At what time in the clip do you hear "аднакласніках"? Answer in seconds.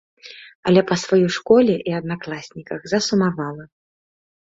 1.99-2.81